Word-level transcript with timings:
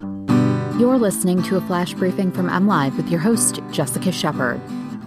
You're 0.00 0.98
listening 0.98 1.42
to 1.44 1.56
a 1.56 1.60
flash 1.62 1.94
briefing 1.94 2.30
from 2.30 2.48
MLive 2.48 2.96
with 2.96 3.08
your 3.08 3.20
host, 3.20 3.60
Jessica 3.70 4.12
Shepard. 4.12 4.60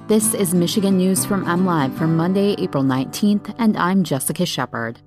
This 0.08 0.34
is 0.34 0.54
Michigan 0.54 0.98
News 0.98 1.26
from 1.26 1.46
MLive 1.46 1.96
for 1.98 2.08
Monday, 2.08 2.56
April 2.58 2.84
19th, 2.84 3.54
and 3.60 3.78
I'm 3.78 4.04
Jessica 4.04 4.46
Shepard. 4.46 5.00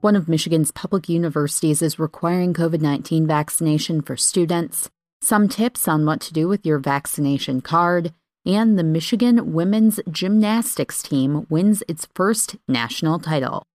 One 0.00 0.14
of 0.14 0.28
Michigan's 0.28 0.70
public 0.70 1.08
universities 1.08 1.82
is 1.82 1.98
requiring 1.98 2.54
COVID 2.54 2.80
19 2.80 3.26
vaccination 3.26 4.02
for 4.02 4.16
students, 4.16 4.90
some 5.20 5.48
tips 5.48 5.88
on 5.88 6.04
what 6.04 6.20
to 6.22 6.32
do 6.32 6.48
with 6.48 6.66
your 6.66 6.78
vaccination 6.78 7.60
card, 7.60 8.12
and 8.44 8.78
the 8.78 8.84
Michigan 8.84 9.52
women's 9.52 10.00
gymnastics 10.10 11.02
team 11.02 11.46
wins 11.48 11.82
its 11.88 12.06
first 12.14 12.56
national 12.68 13.18
title. 13.18 13.67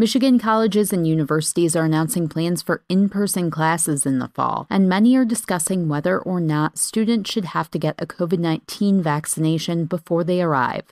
Michigan 0.00 0.38
colleges 0.38 0.92
and 0.92 1.08
universities 1.08 1.74
are 1.74 1.84
announcing 1.84 2.28
plans 2.28 2.62
for 2.62 2.84
in 2.88 3.08
person 3.08 3.50
classes 3.50 4.06
in 4.06 4.20
the 4.20 4.28
fall, 4.28 4.64
and 4.70 4.88
many 4.88 5.16
are 5.16 5.24
discussing 5.24 5.88
whether 5.88 6.20
or 6.20 6.38
not 6.38 6.78
students 6.78 7.28
should 7.28 7.46
have 7.46 7.68
to 7.68 7.80
get 7.80 8.00
a 8.00 8.06
COVID 8.06 8.38
19 8.38 9.02
vaccination 9.02 9.86
before 9.86 10.22
they 10.22 10.40
arrive. 10.40 10.84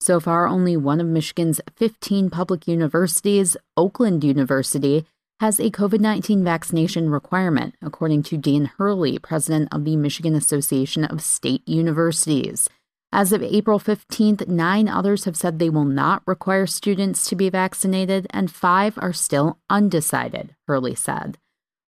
So 0.00 0.20
far, 0.20 0.46
only 0.46 0.76
one 0.76 1.00
of 1.00 1.08
Michigan's 1.08 1.60
15 1.74 2.30
public 2.30 2.68
universities, 2.68 3.56
Oakland 3.76 4.22
University, 4.22 5.04
has 5.40 5.58
a 5.58 5.68
COVID 5.70 5.98
19 5.98 6.44
vaccination 6.44 7.10
requirement, 7.10 7.74
according 7.82 8.22
to 8.22 8.36
Dan 8.36 8.66
Hurley, 8.78 9.18
president 9.18 9.68
of 9.72 9.84
the 9.84 9.96
Michigan 9.96 10.36
Association 10.36 11.02
of 11.04 11.22
State 11.22 11.66
Universities. 11.66 12.68
As 13.16 13.32
of 13.32 13.44
April 13.44 13.78
15th, 13.78 14.48
nine 14.48 14.88
others 14.88 15.22
have 15.22 15.36
said 15.36 15.60
they 15.60 15.70
will 15.70 15.84
not 15.84 16.24
require 16.26 16.66
students 16.66 17.24
to 17.26 17.36
be 17.36 17.48
vaccinated, 17.48 18.26
and 18.30 18.50
five 18.50 18.98
are 18.98 19.12
still 19.12 19.60
undecided, 19.70 20.56
Hurley 20.66 20.96
said. 20.96 21.38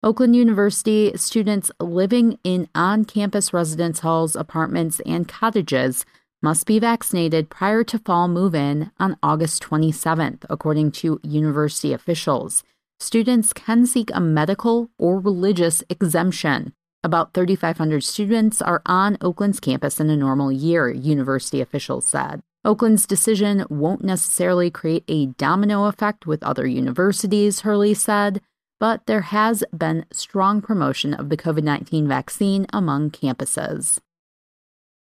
Oakland 0.03 0.35
University 0.35 1.11
students 1.15 1.71
living 1.79 2.37
in 2.43 2.69
on 2.75 3.05
campus 3.05 3.53
residence 3.53 4.01
halls, 4.01 4.35
apartments, 4.35 4.99
and 5.03 5.27
cottages 5.27 6.05
must 6.43 6.67
be 6.67 6.77
vaccinated 6.77 7.49
prior 7.49 7.83
to 7.83 7.97
fall 7.97 8.27
move 8.27 8.53
in 8.53 8.91
on 8.99 9.17
August 9.23 9.63
27th, 9.63 10.45
according 10.47 10.91
to 10.91 11.19
university 11.23 11.91
officials. 11.91 12.63
Students 12.99 13.51
can 13.51 13.87
seek 13.87 14.11
a 14.13 14.21
medical 14.21 14.91
or 14.99 15.19
religious 15.19 15.83
exemption. 15.89 16.73
About 17.05 17.35
3,500 17.35 18.03
students 18.03 18.63
are 18.63 18.81
on 18.87 19.19
Oakland's 19.21 19.59
campus 19.59 19.99
in 19.99 20.09
a 20.09 20.17
normal 20.17 20.51
year, 20.51 20.89
university 20.89 21.61
officials 21.61 22.07
said. 22.07 22.41
Oakland's 22.65 23.05
decision 23.05 23.63
won't 23.69 24.03
necessarily 24.03 24.71
create 24.71 25.03
a 25.07 25.27
domino 25.27 25.85
effect 25.85 26.25
with 26.25 26.41
other 26.41 26.65
universities, 26.65 27.59
Hurley 27.59 27.93
said, 27.93 28.41
but 28.79 29.05
there 29.05 29.21
has 29.21 29.63
been 29.71 30.07
strong 30.11 30.63
promotion 30.63 31.13
of 31.13 31.29
the 31.29 31.37
COVID 31.37 31.61
19 31.61 32.07
vaccine 32.07 32.65
among 32.73 33.11
campuses. 33.11 33.99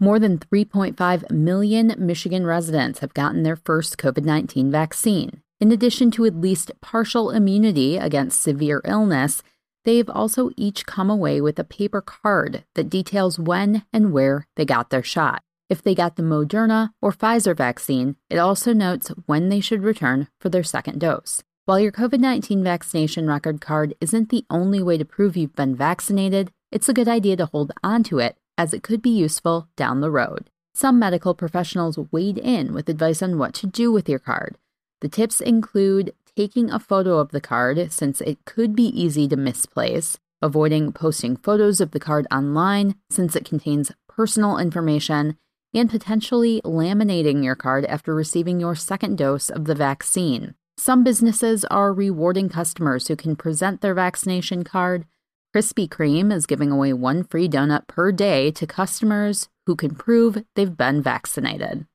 More 0.00 0.18
than 0.18 0.38
3.5 0.38 1.30
million 1.30 1.94
Michigan 1.96 2.44
residents 2.44 2.98
have 2.98 3.14
gotten 3.14 3.44
their 3.44 3.54
first 3.54 3.96
COVID 3.96 4.24
19 4.24 4.72
vaccine. 4.72 5.40
In 5.60 5.70
addition 5.70 6.10
to 6.10 6.24
at 6.24 6.34
least 6.34 6.72
partial 6.80 7.30
immunity 7.30 7.96
against 7.96 8.42
severe 8.42 8.82
illness, 8.84 9.40
They've 9.86 10.10
also 10.10 10.50
each 10.56 10.84
come 10.84 11.08
away 11.08 11.40
with 11.40 11.60
a 11.60 11.64
paper 11.64 12.00
card 12.00 12.64
that 12.74 12.90
details 12.90 13.38
when 13.38 13.84
and 13.92 14.12
where 14.12 14.48
they 14.56 14.64
got 14.64 14.90
their 14.90 15.04
shot. 15.04 15.44
If 15.70 15.80
they 15.80 15.94
got 15.94 16.16
the 16.16 16.24
Moderna 16.24 16.90
or 17.00 17.12
Pfizer 17.12 17.56
vaccine, 17.56 18.16
it 18.28 18.38
also 18.38 18.72
notes 18.72 19.12
when 19.26 19.48
they 19.48 19.60
should 19.60 19.84
return 19.84 20.26
for 20.40 20.48
their 20.48 20.64
second 20.64 20.98
dose. 20.98 21.44
While 21.66 21.78
your 21.78 21.92
COVID 21.92 22.18
19 22.18 22.64
vaccination 22.64 23.28
record 23.28 23.60
card 23.60 23.94
isn't 24.00 24.30
the 24.30 24.44
only 24.50 24.82
way 24.82 24.98
to 24.98 25.04
prove 25.04 25.36
you've 25.36 25.54
been 25.54 25.76
vaccinated, 25.76 26.50
it's 26.72 26.88
a 26.88 26.94
good 26.94 27.08
idea 27.08 27.36
to 27.36 27.46
hold 27.46 27.70
onto 27.84 28.18
it 28.18 28.36
as 28.58 28.74
it 28.74 28.82
could 28.82 29.00
be 29.00 29.10
useful 29.10 29.68
down 29.76 30.00
the 30.00 30.10
road. 30.10 30.50
Some 30.74 30.98
medical 30.98 31.32
professionals 31.32 31.96
weighed 32.10 32.38
in 32.38 32.74
with 32.74 32.88
advice 32.88 33.22
on 33.22 33.38
what 33.38 33.54
to 33.54 33.68
do 33.68 33.92
with 33.92 34.08
your 34.08 34.18
card. 34.18 34.56
The 35.00 35.08
tips 35.08 35.40
include 35.40 36.12
taking 36.36 36.70
a 36.70 36.78
photo 36.78 37.18
of 37.18 37.30
the 37.30 37.40
card 37.40 37.90
since 37.90 38.20
it 38.20 38.44
could 38.44 38.76
be 38.76 38.88
easy 38.88 39.26
to 39.26 39.36
misplace, 39.36 40.18
avoiding 40.42 40.92
posting 40.92 41.36
photos 41.36 41.80
of 41.80 41.92
the 41.92 42.00
card 42.00 42.26
online 42.30 42.94
since 43.10 43.34
it 43.34 43.44
contains 43.44 43.90
personal 44.08 44.58
information, 44.58 45.38
and 45.74 45.90
potentially 45.90 46.60
laminating 46.64 47.42
your 47.42 47.54
card 47.54 47.84
after 47.86 48.14
receiving 48.14 48.60
your 48.60 48.74
second 48.74 49.16
dose 49.16 49.50
of 49.50 49.64
the 49.64 49.74
vaccine. 49.74 50.54
Some 50.78 51.04
businesses 51.04 51.64
are 51.66 51.92
rewarding 51.92 52.50
customers 52.50 53.08
who 53.08 53.16
can 53.16 53.34
present 53.34 53.80
their 53.80 53.94
vaccination 53.94 54.62
card. 54.62 55.06
Krispy 55.54 55.88
Kreme 55.88 56.32
is 56.32 56.44
giving 56.44 56.70
away 56.70 56.92
one 56.92 57.24
free 57.24 57.48
donut 57.48 57.86
per 57.86 58.12
day 58.12 58.50
to 58.52 58.66
customers 58.66 59.48
who 59.66 59.74
can 59.74 59.94
prove 59.94 60.44
they've 60.54 60.76
been 60.76 61.02
vaccinated. 61.02 61.86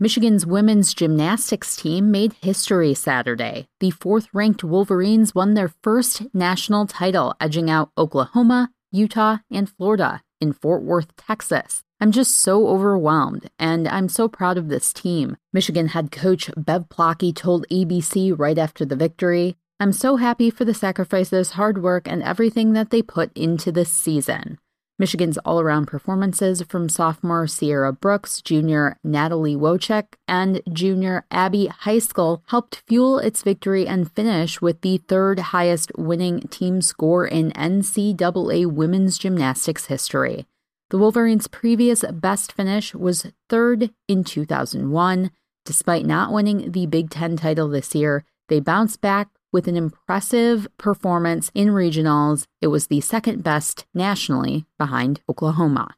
Michigan's 0.00 0.44
women's 0.44 0.94
gymnastics 0.94 1.76
team 1.76 2.10
made 2.10 2.34
history 2.42 2.94
Saturday. 2.94 3.66
The 3.80 3.90
fourth 3.90 4.28
ranked 4.32 4.64
Wolverines 4.64 5.34
won 5.34 5.54
their 5.54 5.72
first 5.82 6.22
national 6.34 6.86
title, 6.86 7.34
edging 7.40 7.70
out 7.70 7.90
Oklahoma, 7.96 8.70
Utah, 8.90 9.38
and 9.50 9.68
Florida 9.68 10.22
in 10.40 10.52
Fort 10.52 10.82
Worth, 10.82 11.14
Texas. 11.16 11.84
I'm 12.00 12.10
just 12.10 12.36
so 12.40 12.66
overwhelmed, 12.66 13.48
and 13.60 13.86
I'm 13.86 14.08
so 14.08 14.26
proud 14.28 14.58
of 14.58 14.68
this 14.68 14.92
team. 14.92 15.36
Michigan 15.52 15.88
head 15.88 16.10
coach 16.10 16.50
Bev 16.56 16.88
Plocki 16.88 17.32
told 17.34 17.66
ABC 17.70 18.36
right 18.36 18.58
after 18.58 18.84
the 18.84 18.96
victory 18.96 19.56
I'm 19.82 19.92
so 19.92 20.14
happy 20.14 20.48
for 20.48 20.64
the 20.64 20.74
sacrifices, 20.74 21.50
hard 21.50 21.82
work, 21.82 22.06
and 22.06 22.22
everything 22.22 22.72
that 22.74 22.90
they 22.90 23.02
put 23.02 23.36
into 23.36 23.72
this 23.72 23.90
season. 23.90 24.60
Michigan's 25.02 25.36
all 25.38 25.58
around 25.58 25.86
performances 25.86 26.62
from 26.68 26.88
sophomore 26.88 27.48
Sierra 27.48 27.92
Brooks, 27.92 28.40
junior 28.40 28.96
Natalie 29.02 29.56
Wojcik, 29.56 30.14
and 30.28 30.62
junior 30.72 31.26
Abby 31.28 31.68
Heiskell 31.82 32.42
helped 32.46 32.84
fuel 32.86 33.18
its 33.18 33.42
victory 33.42 33.84
and 33.84 34.12
finish 34.12 34.60
with 34.62 34.80
the 34.82 34.98
third 34.98 35.40
highest 35.40 35.90
winning 35.98 36.42
team 36.42 36.80
score 36.80 37.26
in 37.26 37.50
NCAA 37.50 38.72
women's 38.72 39.18
gymnastics 39.18 39.86
history. 39.86 40.46
The 40.90 40.98
Wolverines' 40.98 41.48
previous 41.48 42.04
best 42.12 42.52
finish 42.52 42.94
was 42.94 43.26
third 43.48 43.90
in 44.06 44.22
2001. 44.22 45.32
Despite 45.64 46.06
not 46.06 46.32
winning 46.32 46.70
the 46.70 46.86
Big 46.86 47.10
Ten 47.10 47.36
title 47.36 47.68
this 47.68 47.92
year, 47.96 48.24
they 48.48 48.60
bounced 48.60 49.00
back 49.00 49.30
with 49.52 49.68
an 49.68 49.76
impressive 49.76 50.66
performance 50.78 51.50
in 51.54 51.68
regionals. 51.68 52.46
It 52.60 52.68
was 52.68 52.86
the 52.86 53.00
second 53.00 53.44
best 53.44 53.86
nationally 53.94 54.66
behind 54.78 55.20
Oklahoma. 55.28 55.94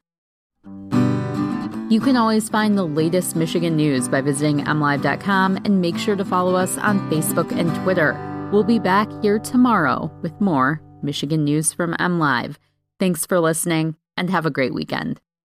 You 1.89 2.01
can 2.01 2.17
always 2.17 2.49
find 2.49 2.77
the 2.77 2.87
latest 2.87 3.35
Michigan 3.35 3.75
news 3.75 4.09
by 4.09 4.21
visiting 4.21 4.65
mlive.com 4.65 5.57
and 5.57 5.81
make 5.81 5.97
sure 5.97 6.15
to 6.15 6.25
follow 6.25 6.55
us 6.55 6.77
on 6.79 6.99
Facebook 7.11 7.51
and 7.51 7.73
Twitter. 7.83 8.17
We'll 8.51 8.63
be 8.63 8.79
back 8.79 9.07
here 9.21 9.39
tomorrow 9.39 10.11
with 10.21 10.39
more 10.41 10.81
Michigan 11.03 11.43
news 11.43 11.73
from 11.73 11.93
MLive. 11.93 12.55
Thanks 12.99 13.25
for 13.25 13.39
listening 13.39 13.95
and 14.17 14.29
have 14.29 14.45
a 14.45 14.51
great 14.51 14.73
weekend. 14.73 15.21